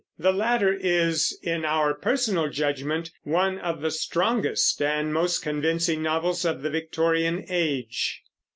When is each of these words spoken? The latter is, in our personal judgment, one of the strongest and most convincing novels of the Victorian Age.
The 0.17 0.31
latter 0.33 0.73
is, 0.73 1.37
in 1.43 1.63
our 1.63 1.93
personal 1.93 2.49
judgment, 2.49 3.11
one 3.21 3.59
of 3.59 3.81
the 3.81 3.91
strongest 3.91 4.81
and 4.81 5.13
most 5.13 5.43
convincing 5.43 6.01
novels 6.01 6.43
of 6.43 6.63
the 6.63 6.71
Victorian 6.71 7.45
Age. 7.49 8.23